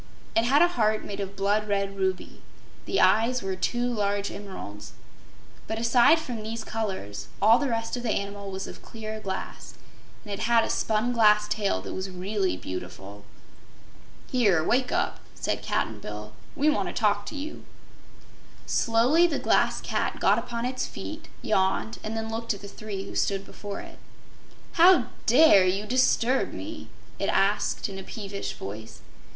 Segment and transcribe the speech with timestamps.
[0.35, 2.41] It had a heart made of blood red ruby.
[2.85, 4.93] The eyes were two large emeralds.
[5.67, 9.75] But, aside from these colors, all the rest of the animal was of clear glass,
[10.23, 13.25] and it had a spun glass tail that was really beautiful.
[14.31, 16.33] "Here, wake up," said Cap'n Bill.
[16.55, 17.63] "We want to talk to you."
[18.65, 23.03] Slowly the Glass Cat got upon its feed, yawned and then looked at the three
[23.05, 23.99] who stood before it.
[24.71, 26.89] "How dare you disturb me?"
[27.19, 29.01] it asked in a peevish voice.